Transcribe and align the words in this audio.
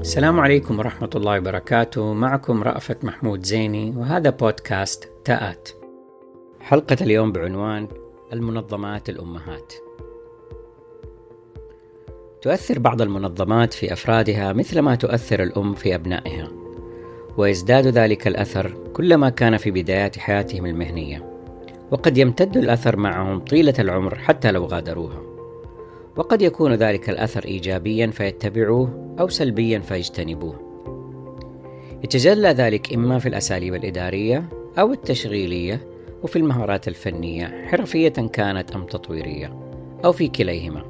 السلام 0.00 0.40
عليكم 0.40 0.78
ورحمة 0.78 1.10
الله 1.14 1.38
وبركاته. 1.38 2.12
معكم 2.12 2.62
رأفت 2.62 3.04
محمود 3.04 3.42
زيني 3.42 3.94
وهذا 3.96 4.30
بودكاست 4.30 5.08
تاءات. 5.24 5.68
حلقة 6.60 6.96
اليوم 7.00 7.32
بعنوان 7.32 7.88
المنظمات 8.32 9.08
الأمهات. 9.08 9.72
تؤثر 12.42 12.78
بعض 12.78 13.02
المنظمات 13.02 13.72
في 13.72 13.92
أفرادها 13.92 14.52
مثل 14.52 14.78
ما 14.78 14.94
تؤثر 14.94 15.42
الأم 15.42 15.74
في 15.74 15.94
أبنائها 15.94 16.48
ويزداد 17.36 17.86
ذلك 17.86 18.26
الأثر 18.26 18.72
كلما 18.92 19.30
كان 19.30 19.56
في 19.56 19.70
بدايات 19.70 20.18
حياتهم 20.18 20.66
المهنية 20.66 21.30
وقد 21.90 22.18
يمتد 22.18 22.56
الأثر 22.56 22.96
معهم 22.96 23.40
طيلة 23.40 23.74
العمر 23.78 24.18
حتى 24.18 24.50
لو 24.50 24.64
غادروها. 24.64 25.22
وقد 26.16 26.42
يكون 26.42 26.74
ذلك 26.74 27.10
الأثر 27.10 27.44
إيجابيا 27.44 28.06
فيتبعوه 28.06 29.09
أو 29.20 29.28
سلبيا 29.28 29.78
فيجتنبوه 29.78 30.70
يتجلى 32.04 32.48
ذلك 32.48 32.94
إما 32.94 33.18
في 33.18 33.28
الأساليب 33.28 33.74
الإدارية 33.74 34.48
أو 34.78 34.92
التشغيلية 34.92 35.86
وفي 36.22 36.36
المهارات 36.36 36.88
الفنية 36.88 37.66
حرفية 37.66 38.08
كانت 38.08 38.72
أم 38.72 38.86
تطويرية 38.86 39.56
أو 40.04 40.12
في 40.12 40.28
كليهما 40.28 40.84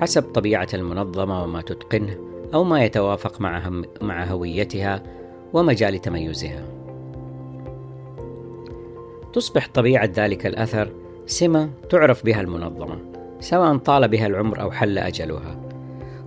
حسب 0.00 0.22
طبيعة 0.22 0.68
المنظمة 0.74 1.42
وما 1.42 1.60
تتقنه 1.60 2.16
أو 2.54 2.64
ما 2.64 2.84
يتوافق 2.84 3.40
مع, 3.40 3.68
هم 3.68 3.84
مع 4.00 4.24
هويتها 4.24 5.02
ومجال 5.52 6.00
تميزها. 6.00 6.64
تصبح 9.32 9.68
طبيعة 9.74 10.10
ذلك 10.16 10.46
الأثر 10.46 10.92
سمة 11.26 11.70
تعرف 11.90 12.24
بها 12.24 12.40
المنظمة 12.40 12.98
سواء 13.40 13.76
طال 13.76 14.08
بها 14.08 14.26
العمر 14.26 14.60
أو 14.60 14.70
حل 14.70 14.98
أجلها. 14.98 15.73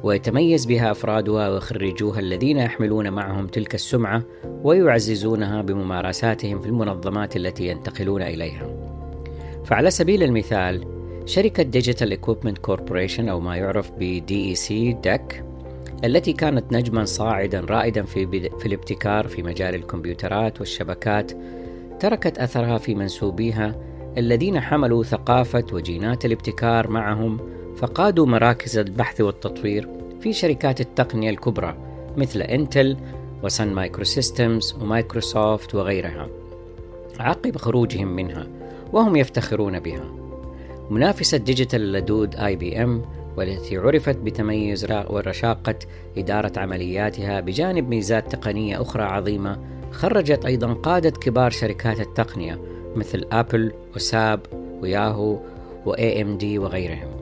ويتميز 0.03 0.65
بها 0.65 0.91
أفرادها 0.91 1.49
وخريجوها 1.49 2.19
الذين 2.19 2.57
يحملون 2.57 3.09
معهم 3.09 3.47
تلك 3.47 3.75
السمعة 3.75 4.23
ويعززونها 4.63 5.61
بممارساتهم 5.61 6.59
في 6.59 6.67
المنظمات 6.67 7.35
التي 7.35 7.67
ينتقلون 7.67 8.21
إليها. 8.21 8.67
فعلى 9.65 9.91
سبيل 9.91 10.23
المثال 10.23 10.85
شركة 11.25 11.63
Digital 11.63 12.11
Equipment 12.11 12.57
Corporation 12.57 13.29
أو 13.29 13.39
ما 13.39 13.55
يعرف 13.55 13.91
ب 13.99 14.19
DEC 14.19 14.95
DEC 15.07 15.35
التي 16.05 16.33
كانت 16.33 16.73
نجما 16.73 17.05
صاعدا 17.05 17.59
رائدا 17.59 18.03
في, 18.03 18.49
في 18.59 18.65
الابتكار 18.65 19.27
في 19.27 19.43
مجال 19.43 19.75
الكمبيوترات 19.75 20.59
والشبكات 20.59 21.31
تركت 21.99 22.37
أثرها 22.37 22.77
في 22.77 22.95
منسوبيها 22.95 23.75
الذين 24.17 24.59
حملوا 24.59 25.03
ثقافة 25.03 25.63
وجينات 25.73 26.25
الابتكار 26.25 26.89
معهم 26.89 27.39
فقادوا 27.77 28.25
مراكز 28.25 28.77
البحث 28.77 29.21
والتطوير 29.21 29.89
في 30.21 30.33
شركات 30.33 30.81
التقنية 30.81 31.29
الكبرى 31.29 31.77
مثل 32.17 32.41
انتل 32.41 32.97
و 33.43 33.67
Sun 33.73 34.03
Microsystems 34.03 34.75
ومايكروسوفت 34.81 35.75
وغيرها. 35.75 36.27
عقب 37.19 37.57
خروجهم 37.57 38.07
منها 38.07 38.47
وهم 38.93 39.15
يفتخرون 39.15 39.79
بها. 39.79 40.03
منافسة 40.89 41.37
ديجيتال 41.37 41.81
اللدود 41.81 42.35
اي 42.35 42.55
بي 42.55 42.83
ام 42.83 43.01
والتي 43.37 43.77
عرفت 43.77 44.17
بتميز 44.17 44.87
ورشاقة 45.09 45.75
إدارة 46.17 46.59
عملياتها 46.59 47.39
بجانب 47.39 47.89
ميزات 47.89 48.35
تقنية 48.35 48.81
أخرى 48.81 49.03
عظيمة 49.03 49.59
خرجت 49.91 50.45
أيضا 50.45 50.73
قادة 50.73 51.09
كبار 51.09 51.51
شركات 51.51 51.99
التقنية 51.99 52.59
مثل 52.95 53.25
أبل 53.31 53.73
وساب 53.95 54.39
وياهو 54.81 55.39
وإي 55.85 56.21
إم 56.21 56.37
دي 56.37 56.59
وغيرهم. 56.59 57.16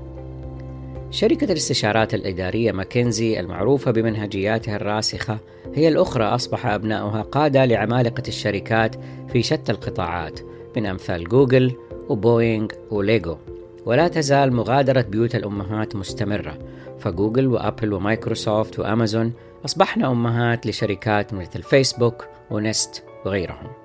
شركة 1.16 1.46
الاستشارات 1.46 2.14
الإدارية 2.14 2.72
ماكنزي 2.72 3.40
المعروفة 3.40 3.92
بمنهجياتها 3.92 4.76
الراسخة 4.76 5.40
هي 5.76 5.88
الأخرى 5.88 6.24
أصبح 6.24 6.66
أبناؤها 6.66 7.22
قادة 7.22 7.66
لعمالقة 7.66 8.24
الشركات 8.28 8.96
في 9.32 9.44
شتى 9.44 9.72
القطاعات 9.72 10.40
من 10.76 10.86
أمثال 10.86 11.24
جوجل 11.24 11.72
وبوينغ 12.10 12.68
وليجو. 12.92 13.38
ولا 13.86 14.08
تزال 14.08 14.54
مغادرة 14.54 15.02
بيوت 15.02 15.36
الأمهات 15.36 15.96
مستمرة. 15.96 16.58
فجوجل 17.00 17.48
وأبل 17.48 17.94
ومايكروسوفت 17.94 18.80
وأمازون 18.80 19.34
أصبحن 19.66 20.04
أمهات 20.04 20.68
لشركات 20.68 21.34
مثل 21.34 21.64
فيسبوك 21.64 22.26
ونست 22.52 23.04
وغيرهم. 23.26 23.85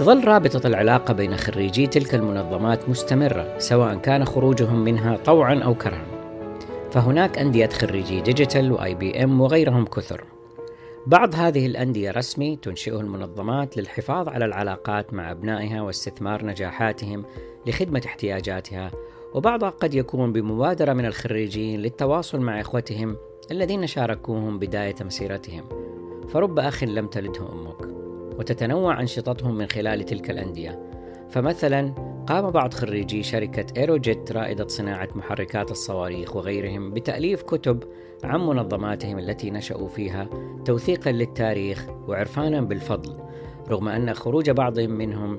تظل 0.00 0.24
رابطة 0.24 0.66
العلاقة 0.66 1.14
بين 1.14 1.36
خريجي 1.36 1.86
تلك 1.86 2.14
المنظمات 2.14 2.88
مستمرة 2.88 3.58
سواء 3.58 3.94
كان 3.94 4.24
خروجهم 4.24 4.84
منها 4.84 5.16
طوعا 5.16 5.54
أو 5.54 5.74
كرها. 5.74 6.06
فهناك 6.90 7.38
أندية 7.38 7.68
خريجي 7.68 8.20
ديجيتال 8.20 8.72
وآي 8.72 8.94
بي 8.94 9.24
إم 9.24 9.40
وغيرهم 9.40 9.86
كثر. 9.86 10.24
بعض 11.06 11.34
هذه 11.34 11.66
الأندية 11.66 12.10
رسمي 12.10 12.56
تنشئه 12.56 13.00
المنظمات 13.00 13.76
للحفاظ 13.76 14.28
على 14.28 14.44
العلاقات 14.44 15.14
مع 15.14 15.30
أبنائها 15.30 15.82
واستثمار 15.82 16.44
نجاحاتهم 16.44 17.24
لخدمة 17.66 18.02
احتياجاتها 18.06 18.90
وبعضها 19.34 19.70
قد 19.70 19.94
يكون 19.94 20.32
بمبادرة 20.32 20.92
من 20.92 21.06
الخريجين 21.06 21.80
للتواصل 21.80 22.40
مع 22.40 22.60
إخوتهم 22.60 23.16
الذين 23.50 23.86
شاركوهم 23.86 24.58
بداية 24.58 24.96
مسيرتهم. 25.00 25.64
فرب 26.28 26.58
أخ 26.58 26.84
لم 26.84 27.06
تلده 27.06 27.48
أمك. 27.52 27.89
وتتنوع 28.40 29.00
أنشطتهم 29.00 29.54
من 29.54 29.66
خلال 29.66 30.04
تلك 30.04 30.30
الأندية. 30.30 30.90
فمثلا 31.28 31.94
قام 32.28 32.50
بعض 32.50 32.74
خريجي 32.74 33.22
شركة 33.22 33.66
إيروجيت 33.76 34.32
رائدة 34.32 34.66
صناعة 34.66 35.08
محركات 35.14 35.70
الصواريخ 35.70 36.36
وغيرهم 36.36 36.90
بتأليف 36.90 37.42
كتب 37.42 37.82
عن 38.24 38.40
منظماتهم 38.40 39.18
التي 39.18 39.50
نشأوا 39.50 39.88
فيها 39.88 40.28
توثيقا 40.64 41.12
للتاريخ 41.12 41.86
وعرفانا 42.08 42.60
بالفضل 42.60 43.16
رغم 43.68 43.88
أن 43.88 44.14
خروج 44.14 44.50
بعضهم 44.50 44.90
منهم 44.90 45.38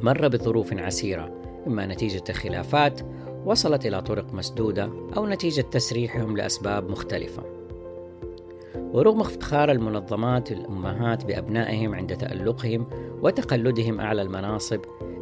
مر 0.00 0.28
بظروف 0.28 0.72
عسيرة 0.72 1.32
إما 1.66 1.86
نتيجة 1.86 2.32
خلافات 2.32 3.00
وصلت 3.46 3.86
إلى 3.86 4.02
طرق 4.02 4.34
مسدودة 4.34 4.90
أو 5.16 5.26
نتيجة 5.26 5.60
تسريحهم 5.60 6.36
لأسباب 6.36 6.90
مختلفة. 6.90 7.61
ورغم 8.92 9.20
افتخار 9.20 9.70
المنظمات 9.70 10.52
الأمهات 10.52 11.24
بأبنائهم 11.24 11.94
عند 11.94 12.16
تألقهم 12.16 12.86
وتقلدهم 13.22 14.00
أعلى 14.00 14.22
المناصب 14.22 14.80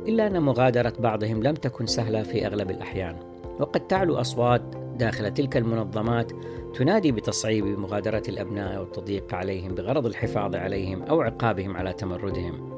إلا 0.09 0.27
أن 0.27 0.43
مغادرة 0.43 0.93
بعضهم 0.99 1.43
لم 1.43 1.55
تكن 1.55 1.87
سهلة 1.87 2.23
في 2.23 2.47
أغلب 2.47 2.71
الأحيان. 2.71 3.17
وقد 3.61 3.87
تعلو 3.87 4.17
أصوات 4.17 4.63
داخل 4.99 5.35
تلك 5.35 5.57
المنظمات 5.57 6.33
تنادي 6.75 7.13
بتصعيب 7.13 7.65
مغادرة 7.65 8.23
الأبناء 8.29 8.81
والتضييق 8.81 9.35
عليهم 9.35 9.75
بغرض 9.75 10.07
الحفاظ 10.07 10.55
عليهم 10.55 11.03
أو 11.03 11.21
عقابهم 11.21 11.77
على 11.77 11.93
تمردهم. 11.93 12.71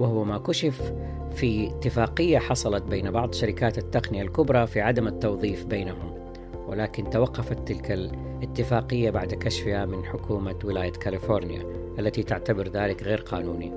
وهو 0.00 0.24
ما 0.24 0.38
كشف 0.38 0.92
في 1.30 1.66
اتفاقية 1.66 2.38
حصلت 2.38 2.82
بين 2.82 3.10
بعض 3.10 3.32
شركات 3.32 3.78
التقنية 3.78 4.22
الكبرى 4.22 4.66
في 4.66 4.80
عدم 4.80 5.06
التوظيف 5.06 5.66
بينهم. 5.66 6.29
ولكن 6.70 7.10
توقفت 7.10 7.68
تلك 7.68 7.90
الاتفاقية 7.90 9.10
بعد 9.10 9.34
كشفها 9.34 9.86
من 9.86 10.04
حكومة 10.04 10.54
ولاية 10.64 10.92
كاليفورنيا 10.92 11.62
التي 11.98 12.22
تعتبر 12.22 12.68
ذلك 12.68 13.02
غير 13.02 13.20
قانوني. 13.20 13.72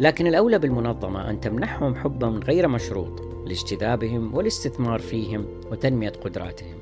لكن 0.00 0.26
الأولى 0.26 0.58
بالمنظمة 0.58 1.30
أن 1.30 1.40
تمنحهم 1.40 1.94
حبا 1.94 2.26
غير 2.26 2.68
مشروط 2.68 3.20
لاجتذابهم 3.46 4.34
والاستثمار 4.34 4.98
فيهم 4.98 5.44
وتنمية 5.70 6.12
قدراتهم. 6.24 6.78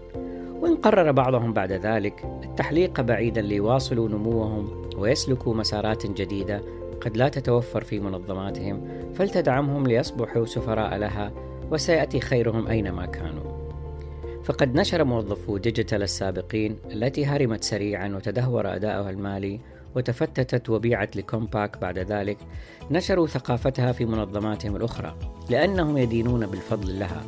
وإن 0.61 0.77
قرر 0.77 1.13
بعضهم 1.13 1.53
بعد 1.53 1.73
ذلك 1.73 2.25
التحليق 2.45 3.01
بعيدا 3.01 3.41
ليواصلوا 3.41 4.09
نموهم 4.09 4.91
ويسلكوا 4.97 5.55
مسارات 5.55 6.07
جديدة 6.07 6.63
قد 7.01 7.17
لا 7.17 7.29
تتوفر 7.29 7.85
في 7.85 8.01
منظماتهم 8.01 8.89
فلتدعمهم 9.15 9.87
ليصبحوا 9.87 10.47
سفراء 10.47 10.97
لها 10.97 11.33
وسيأتي 11.71 12.21
خيرهم 12.21 12.67
أينما 12.67 13.07
كانوا. 13.07 13.58
فقد 14.49 14.75
نشر 14.75 15.05
موظفو 15.05 15.57
ديجيتال 15.57 16.03
السابقين 16.03 16.79
التي 16.93 17.27
هرمت 17.27 17.65
سريعا 17.65 18.09
وتدهور 18.09 18.75
أداؤها 18.75 19.11
المالي 19.11 19.61
وتفتتت 19.97 20.71
وبيعت 20.71 21.17
لكومباك 21.17 21.79
بعد 21.79 21.99
ذلك 21.99 22.39
نشروا 22.91 23.27
ثقافتها 23.27 23.93
في 23.93 24.05
منظماتهم 24.05 24.77
الأخرى 24.77 25.19
لأنهم 25.51 25.97
يدينون 25.97 26.47
بالفضل 26.47 26.99
لها 26.99 27.23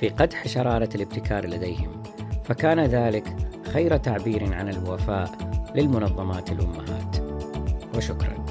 في 0.00 0.08
قدح 0.08 0.48
شرارة 0.48 0.88
الابتكار 0.94 1.46
لديهم. 1.46 2.02
فكان 2.44 2.80
ذلك 2.80 3.36
خير 3.72 3.96
تعبير 3.96 4.54
عن 4.54 4.68
الوفاء 4.68 5.30
للمنظمات 5.74 6.52
الأمهات. 6.52 7.16
وشكرا. 7.96 8.45